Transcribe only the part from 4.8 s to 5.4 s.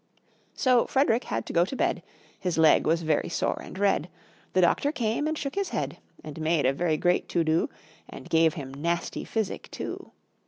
came, and